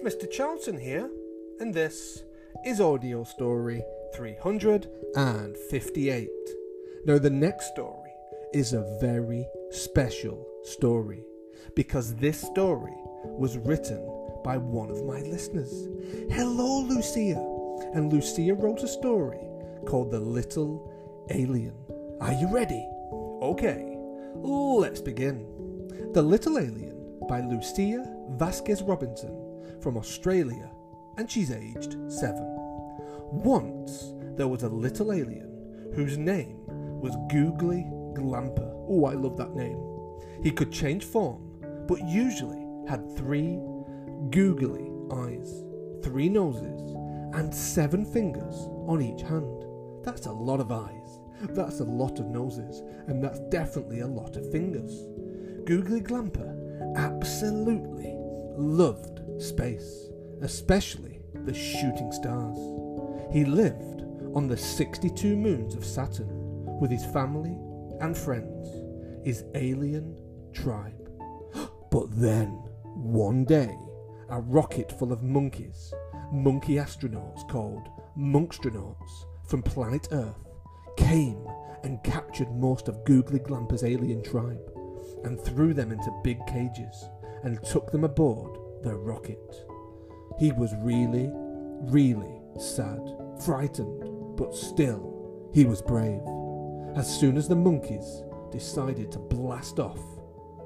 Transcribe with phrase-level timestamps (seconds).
[0.00, 0.30] It's Mr.
[0.30, 1.10] Charlton here,
[1.58, 2.22] and this
[2.64, 3.82] is Audio Story
[4.14, 6.28] 358.
[7.04, 8.12] Now, the next story
[8.54, 11.24] is a very special story
[11.74, 12.94] because this story
[13.24, 13.98] was written
[14.44, 15.88] by one of my listeners.
[16.30, 17.34] Hello, Lucia!
[17.92, 19.40] And Lucia wrote a story
[19.84, 20.92] called The Little
[21.30, 21.74] Alien.
[22.20, 22.86] Are you ready?
[23.42, 23.98] Okay,
[24.36, 25.44] let's begin.
[26.12, 26.94] The Little Alien
[27.28, 28.04] by Lucia
[28.36, 29.47] Vasquez Robinson
[29.82, 30.70] from Australia,
[31.16, 32.46] and she's aged seven.
[33.30, 36.64] Once there was a little alien whose name
[37.00, 38.72] was Googly Glamper.
[38.88, 39.82] Oh, I love that name.
[40.42, 41.42] He could change form,
[41.86, 43.58] but usually had three
[44.30, 45.64] googly eyes,
[46.02, 46.94] three noses,
[47.34, 48.54] and seven fingers
[48.86, 49.64] on each hand.
[50.04, 54.36] That's a lot of eyes, that's a lot of noses, and that's definitely a lot
[54.36, 55.06] of fingers.
[55.64, 58.14] Googly Glamper absolutely
[58.56, 60.08] loved space,
[60.42, 62.58] especially the shooting stars.
[63.32, 64.02] He lived
[64.34, 66.28] on the 62 moons of Saturn
[66.80, 67.56] with his family
[68.00, 68.68] and friends,
[69.24, 70.16] his alien
[70.52, 70.94] tribe.
[71.90, 72.48] But then,
[72.94, 73.74] one day,
[74.28, 75.92] a rocket full of monkeys,
[76.30, 80.44] monkey astronauts called Monkstronauts from planet Earth,
[80.98, 81.46] came
[81.84, 84.60] and captured most of Googly Glamper's alien tribe
[85.24, 87.08] and threw them into big cages
[87.44, 89.64] and took them aboard their rocket.
[90.38, 93.00] He was really, really sad,
[93.44, 96.20] frightened, but still, he was brave.
[96.96, 100.00] As soon as the monkeys decided to blast off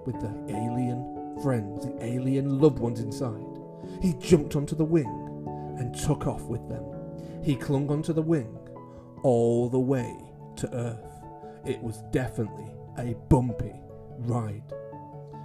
[0.07, 3.59] with the alien friends, the alien loved ones inside,
[4.01, 5.07] he jumped onto the wing
[5.79, 6.85] and took off with them.
[7.43, 8.59] He clung onto the wing
[9.23, 10.17] all the way
[10.57, 11.13] to Earth.
[11.65, 13.75] It was definitely a bumpy
[14.19, 14.63] ride.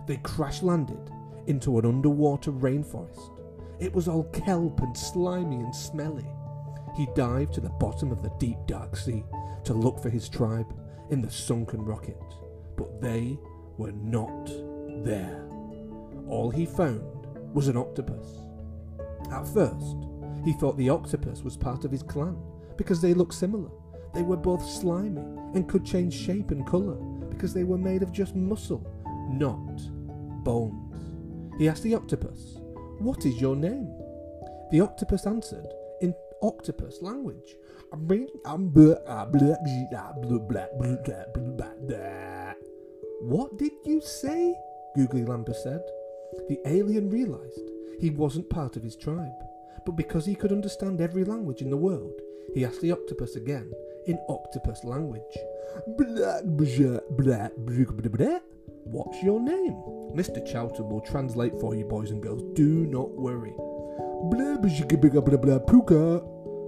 [0.08, 1.12] They crash landed
[1.48, 3.32] into an underwater rainforest.
[3.80, 6.28] It was all kelp and slimy and smelly.
[6.96, 9.24] He dived to the bottom of the deep dark sea
[9.64, 10.74] to look for his tribe
[11.10, 12.22] in the sunken rocket,
[12.76, 13.38] but they
[13.78, 14.48] were not
[15.04, 15.48] there.
[16.28, 18.40] All he found was an octopus.
[19.32, 19.98] At first,
[20.44, 22.38] he thought the octopus was part of his clan
[22.78, 23.70] because they looked similar.
[24.14, 25.22] They were both slimy
[25.54, 26.96] and could change shape and colour
[27.30, 28.86] because they were made of just muscle,
[29.30, 29.78] not
[30.44, 30.87] bones.
[31.58, 32.58] He asked the octopus,
[33.00, 33.92] What is your name?
[34.72, 35.68] The octopus answered
[36.02, 37.56] in octopus language.
[43.22, 44.56] What did you say?
[44.96, 45.82] Googly Glamper said.
[46.48, 49.32] The alien realised he wasn't part of his tribe,
[49.86, 52.14] but because he could understand every language in the world,
[52.54, 53.72] he asked the octopus again
[54.06, 55.38] in octopus language.
[58.90, 59.76] What's your name?
[60.16, 60.40] Mr.
[60.50, 62.42] Charlton will translate for you, boys and girls.
[62.54, 63.54] Do not worry.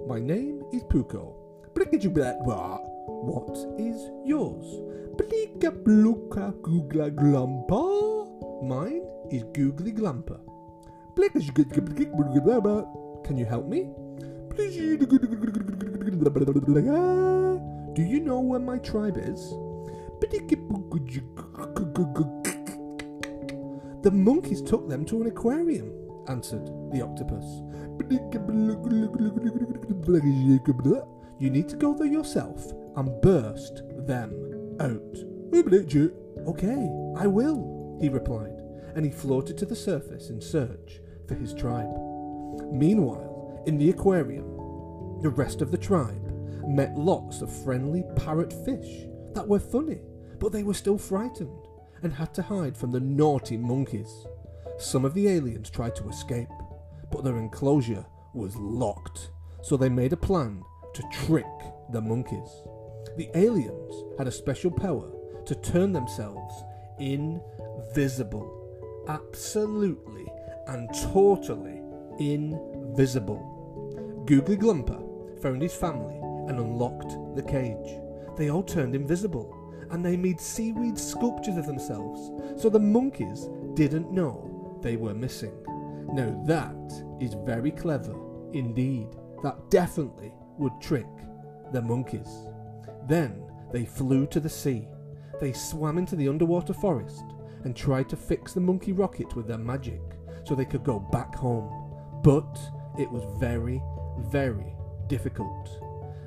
[0.06, 1.32] My name is Puko.
[3.24, 4.66] What is yours?
[8.62, 10.40] Mine is Googly Glamper.
[13.24, 13.88] Can you help me?
[17.94, 19.54] Do you know where my tribe is?
[24.02, 25.92] The monkeys took them to an aquarium,
[26.28, 27.44] answered the octopus.
[31.38, 34.32] You need to go there yourself and burst them
[34.80, 35.16] out.
[36.46, 38.60] Okay, I will, he replied,
[38.94, 41.90] and he floated to the surface in search for his tribe.
[42.72, 44.46] Meanwhile, in the aquarium,
[45.22, 46.32] the rest of the tribe
[46.66, 50.00] met lots of friendly parrot fish that were funny,
[50.40, 51.66] but they were still frightened
[52.02, 54.26] and had to hide from the naughty monkeys.
[54.78, 56.48] Some of the aliens tried to escape,
[57.12, 59.30] but their enclosure was locked,
[59.62, 60.62] so they made a plan
[60.94, 61.46] to trick
[61.92, 62.48] the monkeys.
[63.16, 65.10] The aliens had a special power
[65.44, 66.54] to turn themselves
[66.98, 68.56] invisible.
[69.08, 70.26] Absolutely
[70.68, 71.82] and totally
[72.18, 74.22] invisible.
[74.26, 76.16] Googly Glumper found his family
[76.48, 77.98] and unlocked the cage.
[78.36, 79.56] They all turned invisible
[79.90, 85.54] and they made seaweed sculptures of themselves so the monkeys didn't know they were missing.
[86.12, 88.14] Now that is very clever
[88.52, 89.08] indeed.
[89.42, 91.06] That definitely would trick
[91.72, 92.46] the monkeys.
[93.08, 93.42] Then
[93.72, 94.88] they flew to the sea.
[95.40, 97.24] They swam into the underwater forest
[97.64, 100.00] and tried to fix the monkey rocket with their magic
[100.44, 101.70] so they could go back home.
[102.22, 102.58] But
[102.98, 103.82] it was very,
[104.18, 104.74] very
[105.06, 105.68] difficult.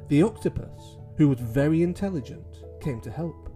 [0.08, 3.50] The octopus, who was very intelligent, came to help.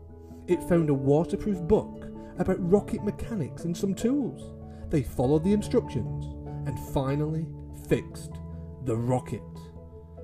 [0.47, 2.05] It found a waterproof book
[2.37, 4.53] about rocket mechanics and some tools.
[4.89, 6.25] They followed the instructions
[6.67, 7.45] and finally
[7.89, 8.31] fixed
[8.85, 9.41] the rocket.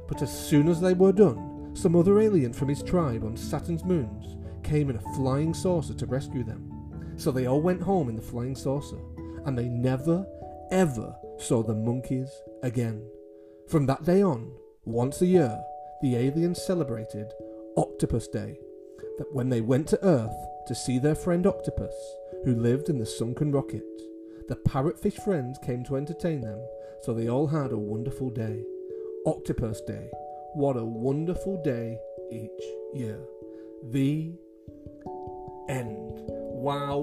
[0.08, 3.84] But as soon as they were done, some other alien from his tribe on Saturn's
[3.84, 6.70] moons came in a flying saucer to rescue them.
[7.18, 9.00] So they all went home in the flying saucer,
[9.46, 10.26] and they never,
[10.72, 12.30] ever saw the monkeys
[12.64, 13.06] again.
[13.68, 14.52] From that day on,
[14.86, 15.62] once a year,
[16.02, 17.32] the aliens celebrated
[17.78, 18.58] Octopus Day.
[19.18, 20.36] That when they went to Earth
[20.68, 21.94] to see their friend Octopus,
[22.46, 23.84] who lived in the sunken rocket,
[24.48, 26.60] the parrotfish friends came to entertain them,
[27.02, 28.64] so they all had a wonderful day.
[29.26, 30.10] Octopus Day.
[30.54, 31.98] What a wonderful day
[32.32, 32.50] each
[32.94, 33.20] year.
[33.92, 34.34] The
[35.70, 36.12] end.
[36.30, 36.98] Wow,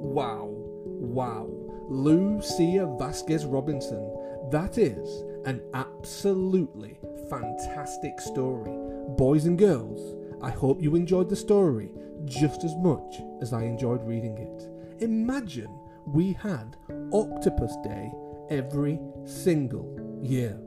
[0.00, 1.50] wow, wow.
[1.88, 4.10] Lucia Vasquez Robinson.
[4.50, 6.98] That is an absolutely
[7.28, 8.70] fantastic story.
[9.16, 10.14] Boys and girls,
[10.44, 11.90] I hope you enjoyed the story
[12.26, 15.02] just as much as I enjoyed reading it.
[15.02, 15.74] Imagine
[16.04, 16.76] we had
[17.14, 18.12] Octopus Day
[18.50, 19.88] every single
[20.22, 20.60] year.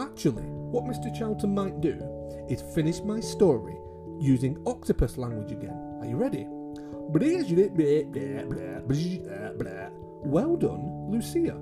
[0.00, 1.16] Actually, what Mr.
[1.16, 1.96] Charlton might do
[2.50, 3.76] is finish my story
[4.18, 5.78] using octopus language again.
[6.00, 6.48] Are you ready?
[10.24, 11.56] Well done, Lucia.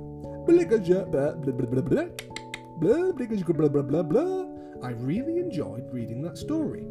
[4.82, 6.87] I really enjoyed reading that story.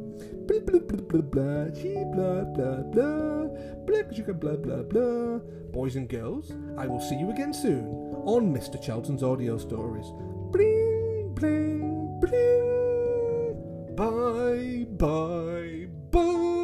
[0.48, 3.48] Blah blah blah blah blah, gee, blah blah blah,
[3.86, 5.40] blah blah blah blah.
[5.72, 7.88] Boys and girls, I will see you again soon
[8.26, 8.82] on Mr.
[8.82, 10.08] Charlton's Audio Stories.
[10.52, 13.96] Bling, bling, bling.
[13.96, 16.55] Bye, bye, bye.